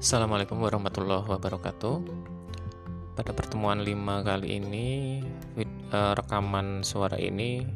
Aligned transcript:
Assalamualaikum 0.00 0.64
warahmatullahi 0.64 1.28
wabarakatuh. 1.28 1.96
Pada 3.20 3.36
pertemuan 3.36 3.84
5 3.84 4.24
kali 4.24 4.56
ini 4.56 5.20
eh, 5.60 6.12
rekaman 6.16 6.80
suara 6.80 7.20
ini 7.20 7.68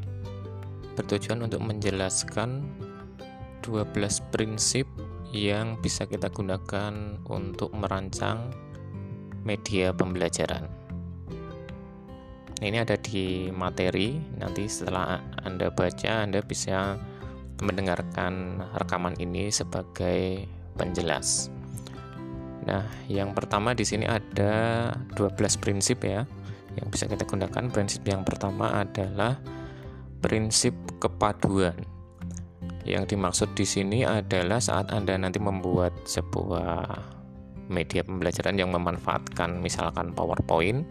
bertujuan 0.96 1.44
untuk 1.44 1.60
menjelaskan 1.60 2.64
12 3.60 3.92
prinsip 4.32 4.88
yang 5.36 5.76
bisa 5.84 6.08
kita 6.08 6.32
gunakan 6.32 7.20
untuk 7.28 7.68
merancang 7.76 8.48
media 9.44 9.92
pembelajaran. 9.92 10.64
Ini 12.64 12.88
ada 12.88 12.96
di 12.96 13.52
materi, 13.52 14.16
nanti 14.40 14.64
setelah 14.64 15.20
Anda 15.44 15.68
baca 15.68 16.24
Anda 16.24 16.40
bisa 16.40 16.96
mendengarkan 17.60 18.64
rekaman 18.80 19.12
ini 19.20 19.52
sebagai 19.52 20.48
penjelas. 20.80 21.53
Nah, 22.64 22.88
yang 23.06 23.36
pertama 23.36 23.76
di 23.76 23.84
sini 23.84 24.08
ada 24.08 24.88
12 25.16 25.60
prinsip 25.60 26.04
ya 26.04 26.24
yang 26.74 26.88
bisa 26.90 27.04
kita 27.06 27.28
gunakan. 27.28 27.70
Prinsip 27.70 28.02
yang 28.08 28.24
pertama 28.24 28.72
adalah 28.72 29.38
prinsip 30.24 30.72
kepaduan. 30.98 31.76
Yang 32.84 33.16
dimaksud 33.16 33.48
di 33.56 33.64
sini 33.64 33.98
adalah 34.04 34.60
saat 34.60 34.92
Anda 34.92 35.16
nanti 35.16 35.40
membuat 35.40 35.92
sebuah 36.04 37.12
media 37.68 38.04
pembelajaran 38.04 38.60
yang 38.60 38.72
memanfaatkan 38.76 39.56
misalkan 39.60 40.12
PowerPoint 40.12 40.84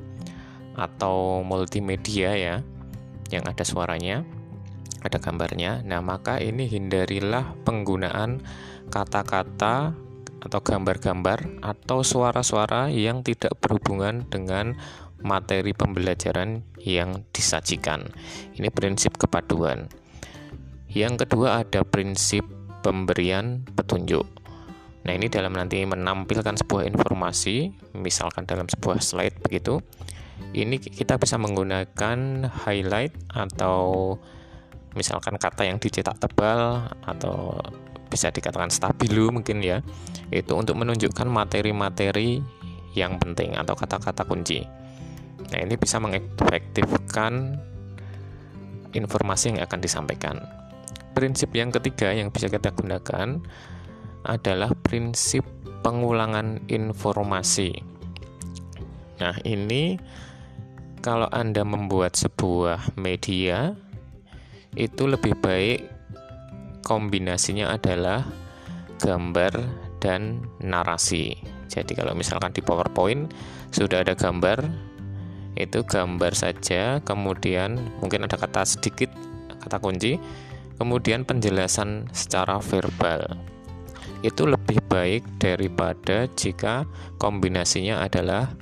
atau 0.74 1.46
multimedia 1.46 2.34
ya 2.34 2.56
yang 3.30 3.46
ada 3.46 3.62
suaranya, 3.62 4.26
ada 5.06 5.22
gambarnya. 5.22 5.86
Nah, 5.86 6.02
maka 6.02 6.42
ini 6.42 6.66
hindarilah 6.66 7.54
penggunaan 7.62 8.42
kata-kata 8.90 9.94
atau 10.44 10.60
gambar-gambar 10.60 11.64
atau 11.64 12.04
suara-suara 12.04 12.92
yang 12.92 13.24
tidak 13.24 13.56
berhubungan 13.64 14.28
dengan 14.28 14.76
materi 15.24 15.72
pembelajaran 15.72 16.68
yang 16.84 17.24
disajikan. 17.32 18.12
Ini 18.60 18.68
prinsip 18.70 19.16
kepaduan. 19.16 19.88
Yang 20.92 21.26
kedua 21.26 21.64
ada 21.64 21.88
prinsip 21.88 22.44
pemberian 22.84 23.64
petunjuk. 23.64 24.28
Nah, 25.04 25.12
ini 25.16 25.28
dalam 25.28 25.56
nanti 25.56 25.84
menampilkan 25.84 26.60
sebuah 26.60 26.88
informasi, 26.88 27.72
misalkan 27.96 28.48
dalam 28.48 28.68
sebuah 28.68 29.04
slide 29.04 29.40
begitu. 29.44 29.80
Ini 30.54 30.80
kita 30.80 31.20
bisa 31.20 31.40
menggunakan 31.40 32.48
highlight 32.48 33.16
atau 33.32 34.16
misalkan 34.94 35.36
kata 35.42 35.66
yang 35.66 35.82
dicetak 35.82 36.20
tebal 36.22 36.88
atau 37.04 37.58
bisa 38.14 38.30
dikatakan 38.30 38.70
stabilo 38.70 39.34
mungkin 39.34 39.66
ya 39.66 39.82
itu 40.30 40.54
untuk 40.54 40.78
menunjukkan 40.78 41.26
materi-materi 41.26 42.46
yang 42.94 43.18
penting 43.18 43.58
atau 43.58 43.74
kata-kata 43.74 44.22
kunci. 44.30 44.62
Nah 45.50 45.58
ini 45.58 45.74
bisa 45.74 45.98
mengefektifkan 45.98 47.58
informasi 48.94 49.58
yang 49.58 49.66
akan 49.66 49.80
disampaikan. 49.82 50.38
Prinsip 51.18 51.50
yang 51.58 51.74
ketiga 51.74 52.14
yang 52.14 52.30
bisa 52.30 52.54
kita 52.54 52.70
gunakan 52.70 53.42
adalah 54.30 54.70
prinsip 54.86 55.42
pengulangan 55.82 56.62
informasi. 56.70 57.74
Nah 59.18 59.36
ini 59.42 59.98
kalau 61.02 61.28
Anda 61.30 61.66
membuat 61.66 62.16
sebuah 62.16 62.98
media 62.98 63.76
itu 64.74 65.06
lebih 65.06 65.38
baik 65.38 65.93
kombinasinya 66.84 67.72
adalah 67.74 68.28
gambar 69.00 69.54
dan 70.04 70.44
narasi. 70.60 71.40
Jadi 71.72 71.98
kalau 71.98 72.14
misalkan 72.14 72.54
di 72.54 72.62
PowerPoint 72.62 73.32
sudah 73.74 74.06
ada 74.06 74.14
gambar, 74.14 74.62
itu 75.58 75.82
gambar 75.82 76.34
saja, 76.38 77.02
kemudian 77.02 77.82
mungkin 78.04 78.28
ada 78.28 78.38
kata 78.38 78.68
sedikit, 78.68 79.10
kata 79.66 79.82
kunci, 79.82 80.20
kemudian 80.78 81.26
penjelasan 81.26 82.12
secara 82.14 82.62
verbal. 82.62 83.26
Itu 84.22 84.46
lebih 84.46 84.84
baik 84.88 85.42
daripada 85.42 86.30
jika 86.38 86.86
kombinasinya 87.18 88.06
adalah 88.06 88.54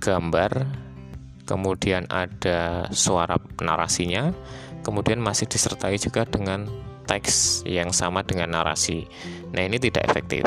gambar, 0.00 0.68
kemudian 1.44 2.06
ada 2.08 2.88
suara 2.92 3.36
narasinya, 3.60 4.32
kemudian 4.84 5.20
masih 5.20 5.48
disertai 5.48 5.96
juga 6.00 6.28
dengan 6.28 6.87
teks 7.08 7.64
yang 7.64 7.90
sama 7.90 8.20
dengan 8.20 8.52
narasi. 8.52 9.08
Nah, 9.56 9.64
ini 9.64 9.80
tidak 9.80 10.04
efektif. 10.12 10.44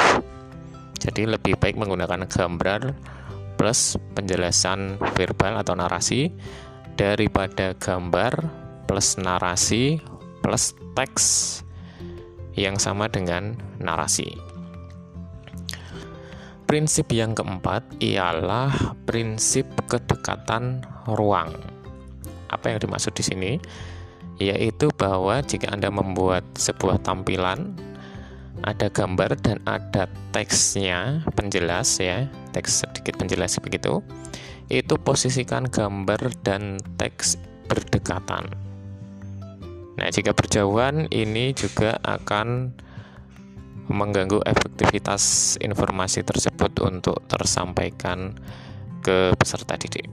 Jadi 1.01 1.25
lebih 1.25 1.57
baik 1.57 1.81
menggunakan 1.81 2.29
gambar 2.29 2.93
plus 3.57 3.97
penjelasan 4.13 5.01
verbal 5.17 5.57
atau 5.57 5.73
narasi 5.73 6.29
daripada 6.93 7.73
gambar 7.73 8.45
plus 8.85 9.17
narasi 9.17 9.97
plus 10.45 10.77
teks 10.93 11.59
yang 12.53 12.77
sama 12.77 13.09
dengan 13.09 13.57
narasi. 13.81 14.37
Prinsip 16.69 17.11
yang 17.11 17.35
keempat 17.35 17.83
ialah 17.99 18.95
prinsip 19.03 19.67
kedekatan 19.91 20.85
ruang. 21.09 21.51
Apa 22.47 22.71
yang 22.71 22.79
dimaksud 22.79 23.11
di 23.11 23.23
sini? 23.25 23.51
Yaitu 24.39 24.87
bahwa 24.95 25.41
jika 25.43 25.73
Anda 25.73 25.89
membuat 25.89 26.45
sebuah 26.55 27.01
tampilan 27.03 27.75
ada 28.61 28.87
gambar 28.93 29.41
dan 29.41 29.57
ada 29.65 30.05
teksnya 30.29 31.25
penjelas 31.33 31.97
ya 31.97 32.29
teks 32.53 32.85
sedikit 32.85 33.17
penjelas 33.17 33.57
begitu 33.57 34.05
itu 34.71 34.95
posisikan 35.01 35.67
gambar 35.67 36.31
dan 36.47 36.79
teks 36.95 37.35
berdekatan. 37.67 38.47
Nah 39.99 40.07
jika 40.07 40.31
berjauhan 40.31 41.11
ini 41.11 41.51
juga 41.51 41.99
akan 41.99 42.71
mengganggu 43.91 44.39
efektivitas 44.47 45.55
informasi 45.59 46.23
tersebut 46.23 46.71
untuk 46.87 47.19
tersampaikan 47.27 48.39
ke 49.03 49.35
peserta 49.35 49.75
didik. 49.75 50.07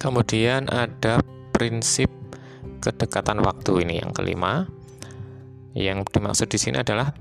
Kemudian 0.00 0.72
ada 0.72 1.20
prinsip 1.52 2.08
kedekatan 2.82 3.38
waktu 3.46 3.86
ini 3.86 4.02
yang 4.02 4.10
kelima. 4.10 4.66
Yang 5.72 6.10
dimaksud 6.12 6.50
di 6.50 6.58
sini 6.60 6.82
adalah 6.82 7.14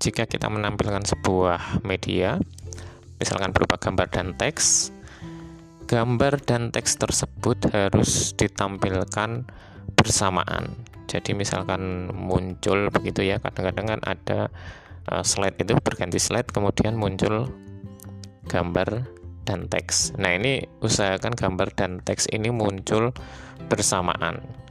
jika 0.00 0.24
kita 0.24 0.48
menampilkan 0.48 1.04
sebuah 1.04 1.84
media, 1.84 2.40
misalkan 3.20 3.52
berupa 3.52 3.76
gambar 3.76 4.08
dan 4.08 4.32
teks, 4.38 4.94
gambar 5.84 6.40
dan 6.40 6.72
teks 6.72 6.96
tersebut 6.96 7.68
harus 7.74 8.32
ditampilkan 8.38 9.44
bersamaan. 9.92 10.78
Jadi 11.04 11.36
misalkan 11.36 12.08
muncul 12.14 12.88
begitu 12.88 13.26
ya, 13.28 13.36
kadang-kadang 13.36 13.98
kan 13.98 14.00
ada 14.08 14.48
uh, 15.12 15.20
slide 15.20 15.60
itu 15.60 15.76
berganti 15.84 16.16
slide 16.16 16.48
kemudian 16.48 16.96
muncul 16.96 17.52
gambar 18.48 19.04
dan 19.44 19.68
teks. 19.68 20.16
Nah, 20.16 20.32
ini 20.32 20.64
usahakan 20.80 21.36
gambar 21.36 21.68
dan 21.76 22.00
teks 22.00 22.32
ini 22.32 22.48
muncul 22.48 23.12
bersamaan 23.68 24.63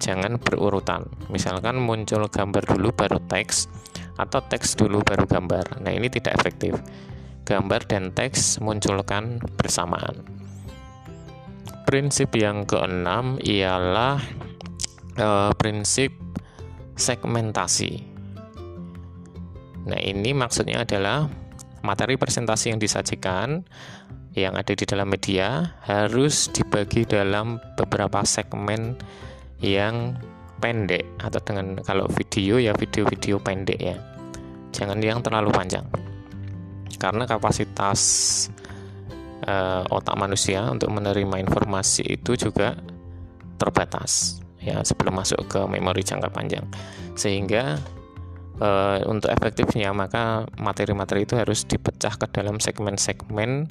jangan 0.00 0.40
berurutan. 0.40 1.06
Misalkan 1.28 1.76
muncul 1.78 2.26
gambar 2.26 2.64
dulu 2.64 2.90
baru 2.96 3.20
teks 3.28 3.68
atau 4.16 4.40
teks 4.40 4.74
dulu 4.74 5.04
baru 5.04 5.28
gambar. 5.28 5.84
Nah, 5.84 5.92
ini 5.92 6.08
tidak 6.08 6.40
efektif. 6.40 6.80
Gambar 7.44 7.86
dan 7.86 8.10
teks 8.16 8.58
munculkan 8.64 9.38
bersamaan. 9.60 10.24
Prinsip 11.84 12.32
yang 12.34 12.64
keenam 12.64 13.36
ialah 13.44 14.22
e, 15.14 15.28
prinsip 15.58 16.16
segmentasi. 16.96 18.06
Nah, 19.88 20.00
ini 20.00 20.30
maksudnya 20.36 20.84
adalah 20.84 21.26
materi 21.80 22.20
presentasi 22.20 22.76
yang 22.76 22.80
disajikan 22.80 23.64
yang 24.38 24.54
ada 24.54 24.70
di 24.76 24.86
dalam 24.86 25.10
media 25.10 25.74
harus 25.82 26.46
dibagi 26.54 27.02
dalam 27.02 27.58
beberapa 27.74 28.22
segmen 28.22 28.94
yang 29.60 30.16
pendek 30.60 31.04
atau 31.16 31.40
dengan 31.40 31.80
kalau 31.80 32.04
video 32.12 32.60
ya 32.60 32.76
video-video 32.76 33.40
pendek 33.40 33.80
ya. 33.80 33.96
Jangan 34.70 35.00
yang 35.00 35.24
terlalu 35.24 35.50
panjang. 35.50 35.88
Karena 37.00 37.24
kapasitas 37.24 38.00
uh, 39.48 39.82
otak 39.88 40.16
manusia 40.20 40.68
untuk 40.68 40.92
menerima 40.92 41.40
informasi 41.40 42.04
itu 42.20 42.36
juga 42.36 42.76
terbatas 43.56 44.40
ya 44.60 44.84
sebelum 44.84 45.16
masuk 45.16 45.48
ke 45.48 45.60
memori 45.64 46.04
jangka 46.04 46.28
panjang. 46.28 46.64
Sehingga 47.16 47.80
uh, 48.60 49.00
untuk 49.08 49.32
efektifnya 49.32 49.90
maka 49.96 50.44
materi-materi 50.60 51.24
itu 51.24 51.34
harus 51.40 51.64
dipecah 51.64 52.20
ke 52.20 52.26
dalam 52.30 52.60
segmen-segmen 52.60 53.66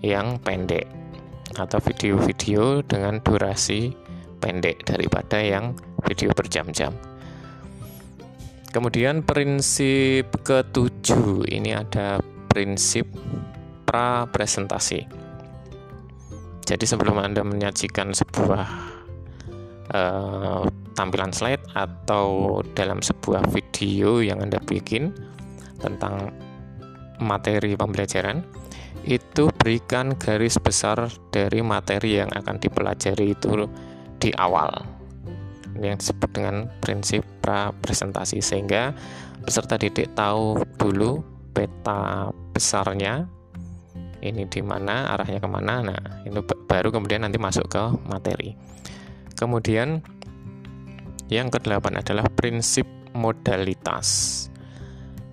yang 0.00 0.40
pendek 0.40 0.88
atau 1.54 1.78
video-video 1.78 2.82
dengan 2.82 3.22
durasi 3.22 3.94
pendek 4.44 4.84
daripada 4.84 5.40
yang 5.40 5.72
video 6.04 6.28
berjam-jam. 6.36 6.92
Kemudian 8.68 9.24
prinsip 9.24 10.28
ketujuh 10.44 11.48
ini 11.48 11.72
ada 11.72 12.20
prinsip 12.52 13.08
pra 13.88 14.28
presentasi. 14.28 15.08
Jadi 16.64 16.84
sebelum 16.84 17.22
Anda 17.22 17.40
menyajikan 17.40 18.12
sebuah 18.12 18.66
uh, 19.94 20.64
tampilan 20.92 21.32
slide 21.32 21.64
atau 21.72 22.60
dalam 22.76 23.00
sebuah 23.00 23.48
video 23.48 24.20
yang 24.20 24.44
Anda 24.44 24.60
bikin 24.60 25.12
tentang 25.78 26.34
materi 27.22 27.78
pembelajaran, 27.78 28.42
itu 29.04 29.52
berikan 29.54 30.16
garis 30.16 30.56
besar 30.56 31.12
dari 31.28 31.60
materi 31.60 32.24
yang 32.24 32.32
akan 32.32 32.56
dipelajari 32.58 33.36
itu 33.36 33.68
di 34.24 34.32
awal. 34.40 34.72
Ini 35.76 35.92
yang 35.92 35.98
disebut 36.00 36.30
dengan 36.32 36.72
prinsip 36.80 37.20
pra 37.44 37.76
presentasi 37.76 38.40
sehingga 38.40 38.96
peserta 39.44 39.76
didik 39.76 40.16
tahu 40.16 40.64
dulu 40.80 41.20
peta 41.52 42.32
besarnya 42.56 43.28
ini 44.24 44.48
di 44.48 44.64
mana 44.64 45.12
arahnya 45.12 45.36
ke 45.36 45.48
mana 45.50 45.84
nah 45.84 46.00
ini 46.24 46.40
baru 46.40 46.88
kemudian 46.88 47.28
nanti 47.28 47.36
masuk 47.36 47.68
ke 47.68 47.82
materi. 48.08 48.56
Kemudian 49.36 50.00
yang 51.28 51.52
kedelapan 51.52 52.00
adalah 52.00 52.24
prinsip 52.32 52.88
modalitas. 53.12 54.48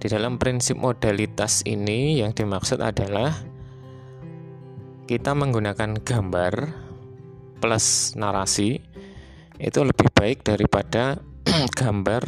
Di 0.02 0.10
dalam 0.10 0.36
prinsip 0.42 0.76
modalitas 0.76 1.62
ini 1.64 2.20
yang 2.20 2.34
dimaksud 2.34 2.82
adalah 2.82 3.38
kita 5.06 5.38
menggunakan 5.38 6.02
gambar 6.02 6.54
plus 7.62 8.18
narasi 8.18 8.82
itu 9.62 9.80
lebih 9.86 10.10
baik 10.10 10.42
daripada 10.42 11.22
gambar 11.80 12.24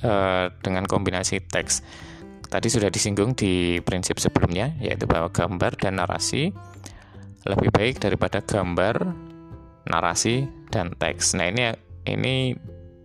uh, 0.00 0.48
dengan 0.64 0.88
kombinasi 0.88 1.44
teks 1.44 1.84
tadi 2.48 2.72
sudah 2.72 2.88
disinggung 2.88 3.36
di 3.36 3.82
prinsip 3.84 4.16
sebelumnya 4.16 4.72
yaitu 4.80 5.04
bahwa 5.04 5.28
gambar 5.28 5.76
dan 5.76 6.00
narasi 6.00 6.54
lebih 7.46 7.70
baik 7.70 8.02
daripada 8.02 8.42
gambar, 8.42 9.06
narasi 9.86 10.50
dan 10.74 10.90
teks. 10.98 11.38
Nah, 11.38 11.46
ini 11.46 11.70
ini 12.10 12.34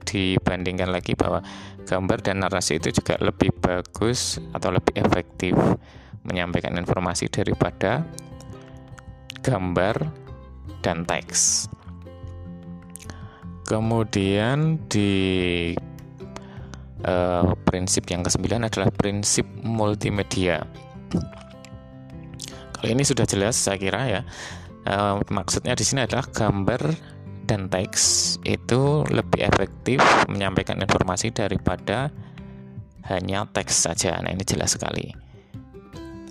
dibandingkan 0.01 0.89
lagi 0.89 1.13
bahwa 1.13 1.45
gambar 1.85 2.19
dan 2.25 2.41
narasi 2.41 2.81
itu 2.81 2.89
juga 2.89 3.21
lebih 3.21 3.53
bagus 3.61 4.41
atau 4.51 4.73
lebih 4.73 4.97
efektif 4.97 5.53
menyampaikan 6.25 6.73
informasi 6.77 7.29
daripada 7.29 8.05
gambar 9.41 10.09
dan 10.81 11.05
teks. 11.05 11.69
Kemudian 13.65 14.81
di 14.91 15.71
uh, 17.07 17.55
prinsip 17.63 18.09
yang 18.11 18.25
kesembilan 18.25 18.67
adalah 18.67 18.91
prinsip 18.91 19.47
multimedia. 19.63 20.65
Kalau 22.75 22.89
ini 22.89 23.05
sudah 23.05 23.23
jelas 23.29 23.55
saya 23.55 23.77
kira 23.77 24.01
ya. 24.09 24.21
Uh, 24.81 25.21
maksudnya 25.29 25.77
di 25.77 25.85
sini 25.85 26.03
adalah 26.03 26.25
gambar 26.25 26.81
dan 27.45 27.69
teks 27.69 28.35
itu 28.41 29.05
lebih 29.13 29.45
efektif 29.45 30.01
menyampaikan 30.25 30.81
informasi 30.81 31.29
daripada 31.29 32.09
hanya 33.05 33.45
teks 33.49 33.85
saja. 33.85 34.17
Nah, 34.21 34.33
ini 34.33 34.41
jelas 34.41 34.73
sekali. 34.73 35.13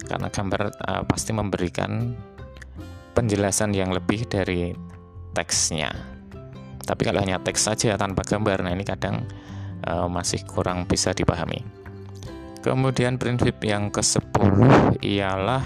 Karena 0.07 0.27
gambar 0.27 0.61
uh, 0.83 1.03
pasti 1.07 1.31
memberikan 1.31 2.19
penjelasan 3.21 3.77
yang 3.77 3.93
lebih 3.93 4.25
dari 4.25 4.73
teksnya. 5.37 5.93
Tapi 6.81 7.05
kalau 7.05 7.21
hanya 7.21 7.37
teks 7.37 7.69
saja 7.69 8.01
tanpa 8.01 8.25
gambar, 8.25 8.65
nah 8.65 8.73
ini 8.73 8.81
kadang 8.81 9.29
uh, 9.85 10.09
masih 10.09 10.41
kurang 10.49 10.89
bisa 10.89 11.13
dipahami. 11.13 11.61
Kemudian 12.65 13.21
prinsip 13.21 13.61
yang 13.61 13.93
ke-10 13.93 14.57
ialah 15.05 15.61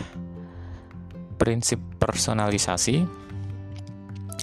prinsip 1.38 1.78
personalisasi 2.02 3.06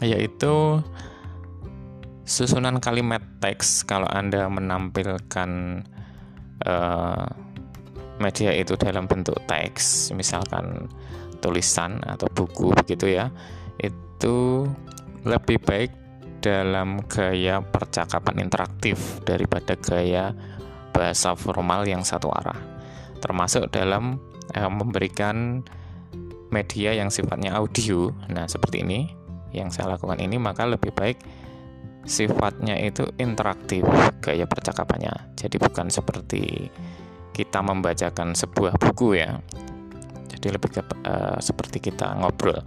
yaitu 0.02 0.82
susunan 2.26 2.82
kalimat 2.82 3.22
teks 3.40 3.86
kalau 3.86 4.10
Anda 4.10 4.50
menampilkan 4.50 5.50
uh, 6.66 7.28
media 8.18 8.52
itu 8.58 8.74
dalam 8.76 9.06
bentuk 9.06 9.38
teks 9.46 10.12
misalkan 10.12 10.90
tulisan 11.42 12.00
atau 12.06 12.30
buku 12.30 12.72
begitu 12.78 13.10
ya 13.10 13.34
itu 13.82 14.70
lebih 15.26 15.58
baik 15.62 15.92
dalam 16.42 17.06
gaya 17.06 17.62
percakapan 17.62 18.50
interaktif 18.50 19.22
daripada 19.22 19.78
gaya 19.78 20.34
bahasa 20.92 21.38
formal 21.38 21.86
yang 21.86 22.02
satu 22.02 22.34
arah, 22.34 22.58
termasuk 23.22 23.70
dalam 23.70 24.18
eh, 24.52 24.68
memberikan 24.68 25.62
media 26.52 26.98
yang 26.98 27.14
sifatnya 27.14 27.56
audio. 27.56 28.12
Nah, 28.28 28.50
seperti 28.50 28.84
ini 28.84 29.08
yang 29.56 29.70
saya 29.70 29.96
lakukan 29.96 30.20
ini, 30.20 30.42
maka 30.42 30.68
lebih 30.68 30.92
baik 30.92 31.22
sifatnya 32.04 32.76
itu 32.82 33.06
interaktif 33.22 33.86
gaya 34.20 34.50
percakapannya. 34.50 35.38
Jadi 35.38 35.62
bukan 35.62 35.88
seperti 35.94 36.68
kita 37.32 37.62
membacakan 37.64 38.34
sebuah 38.34 38.76
buku 38.82 39.22
ya. 39.22 39.40
Jadi 40.42 40.58
lebih 40.58 40.74
ke, 40.74 40.82
uh, 40.82 41.38
seperti 41.38 41.78
kita 41.78 42.18
ngobrol. 42.18 42.58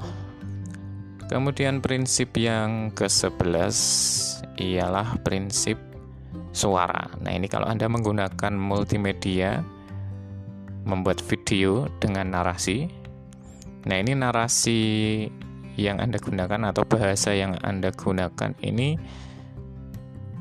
Kemudian 1.26 1.82
prinsip 1.82 2.38
yang 2.38 2.94
ke-11 2.94 3.74
ialah 4.62 5.18
prinsip 5.26 5.74
suara. 6.54 7.10
Nah, 7.18 7.34
ini 7.34 7.50
kalau 7.50 7.66
Anda 7.66 7.90
menggunakan 7.90 8.54
multimedia 8.54 9.66
membuat 10.86 11.18
video 11.26 11.90
dengan 11.98 12.30
narasi. 12.30 12.86
Nah, 13.90 13.96
ini 13.98 14.14
narasi 14.14 14.80
yang 15.74 15.98
Anda 15.98 16.22
gunakan 16.22 16.70
atau 16.70 16.86
bahasa 16.86 17.34
yang 17.34 17.58
Anda 17.58 17.90
gunakan 17.90 18.54
ini 18.62 18.94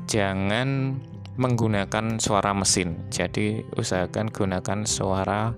jangan 0.06 1.00
menggunakan 1.34 2.22
suara 2.22 2.54
mesin. 2.54 3.10
Jadi, 3.10 3.66
usahakan 3.74 4.30
gunakan 4.30 4.86
suara 4.86 5.50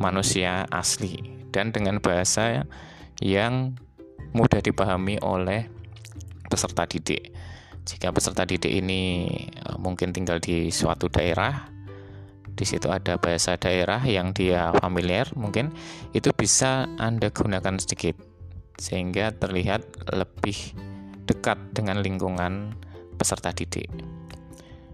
manusia 0.00 0.64
asli 0.72 1.20
dan 1.52 1.70
dengan 1.70 2.00
bahasa 2.00 2.64
yang 3.20 3.76
mudah 4.32 4.64
dipahami 4.64 5.20
oleh 5.20 5.68
peserta 6.48 6.88
didik. 6.88 7.30
Jika 7.84 8.10
peserta 8.10 8.48
didik 8.48 8.70
ini 8.70 9.28
uh, 9.66 9.76
mungkin 9.76 10.16
tinggal 10.16 10.40
di 10.40 10.72
suatu 10.72 11.12
daerah, 11.12 11.68
di 12.50 12.64
situ 12.64 12.88
ada 12.88 13.20
bahasa 13.20 13.56
daerah 13.60 14.02
yang 14.04 14.32
dia 14.32 14.72
familiar, 14.80 15.28
mungkin 15.36 15.74
itu 16.16 16.32
bisa 16.32 16.88
Anda 16.98 17.28
gunakan 17.30 17.76
sedikit 17.78 18.16
sehingga 18.80 19.36
terlihat 19.36 20.12
lebih 20.16 20.56
dekat 21.28 21.60
dengan 21.76 22.00
lingkungan 22.00 22.74
peserta 23.20 23.52
didik. 23.52 23.92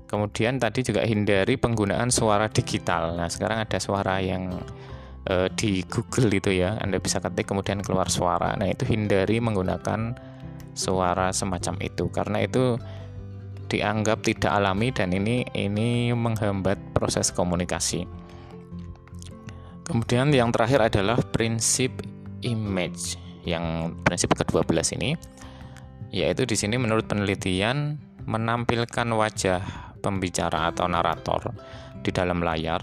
Kemudian 0.06 0.62
tadi 0.62 0.86
juga 0.86 1.02
hindari 1.02 1.58
penggunaan 1.58 2.14
suara 2.14 2.46
digital. 2.46 3.18
Nah, 3.18 3.26
sekarang 3.26 3.66
ada 3.66 3.78
suara 3.82 4.22
yang 4.22 4.54
uh, 5.30 5.48
di 5.52 5.82
Google 5.86 6.30
itu 6.32 6.50
ya. 6.54 6.78
Anda 6.78 6.98
bisa 7.02 7.18
ketik 7.22 7.50
kemudian 7.50 7.82
keluar 7.82 8.10
suara. 8.10 8.54
Nah 8.54 8.70
itu 8.70 8.86
hindari 8.88 9.42
menggunakan 9.42 10.16
suara 10.76 11.32
semacam 11.32 11.74
itu 11.80 12.12
karena 12.12 12.44
itu 12.44 12.76
dianggap 13.66 14.22
tidak 14.22 14.52
alami 14.54 14.92
dan 14.94 15.10
ini 15.10 15.42
ini 15.56 16.14
menghambat 16.14 16.78
proses 16.94 17.34
komunikasi. 17.34 18.06
Kemudian 19.86 20.34
yang 20.34 20.50
terakhir 20.50 20.90
adalah 20.90 21.18
prinsip 21.22 22.02
image 22.42 23.18
yang 23.46 23.94
prinsip 24.02 24.34
ke-12 24.34 24.98
ini 24.98 25.14
yaitu 26.10 26.46
di 26.46 26.58
sini 26.58 26.78
menurut 26.78 27.06
penelitian 27.06 27.98
menampilkan 28.26 29.06
wajah 29.14 29.62
pembicara 30.02 30.70
atau 30.70 30.86
narator 30.90 31.54
di 32.02 32.10
dalam 32.10 32.42
layar 32.42 32.82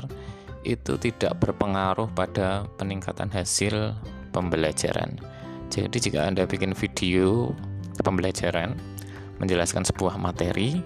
itu 0.63 0.95
tidak 0.99 1.39
berpengaruh 1.43 2.07
pada 2.15 2.67
peningkatan 2.79 3.27
hasil 3.31 3.95
pembelajaran. 4.31 5.19
Jadi 5.67 5.97
jika 5.99 6.27
Anda 6.27 6.47
bikin 6.47 6.71
video 6.75 7.51
pembelajaran 7.99 8.75
menjelaskan 9.39 9.83
sebuah 9.83 10.15
materi, 10.17 10.79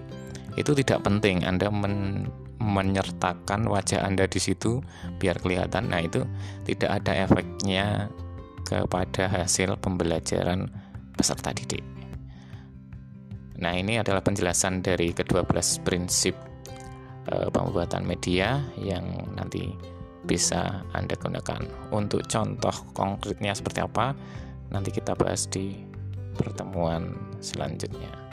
itu 0.58 0.70
tidak 0.74 1.06
penting 1.06 1.46
Anda 1.46 1.70
men 1.70 2.26
menyertakan 2.58 3.70
wajah 3.70 4.02
Anda 4.02 4.26
di 4.26 4.42
situ 4.42 4.82
biar 5.22 5.38
kelihatan. 5.38 5.94
Nah, 5.94 6.02
itu 6.02 6.26
tidak 6.66 7.00
ada 7.00 7.24
efeknya 7.24 8.10
kepada 8.66 9.30
hasil 9.30 9.78
pembelajaran 9.78 10.66
peserta 11.14 11.54
didik. 11.54 11.86
Nah, 13.58 13.74
ini 13.78 14.02
adalah 14.02 14.22
penjelasan 14.22 14.82
dari 14.82 15.14
ke-12 15.14 15.86
prinsip 15.86 16.34
uh, 17.32 17.48
pembuatan 17.52 18.04
media 18.04 18.60
yang 18.76 19.04
nanti 19.36 19.72
bisa 20.28 20.84
Anda 20.92 21.16
gunakan. 21.16 21.92
Untuk 21.94 22.28
contoh 22.28 22.74
konkretnya 22.92 23.56
seperti 23.56 23.80
apa, 23.80 24.12
nanti 24.68 24.92
kita 24.92 25.16
bahas 25.16 25.48
di 25.48 25.72
pertemuan 26.36 27.16
selanjutnya. 27.40 28.27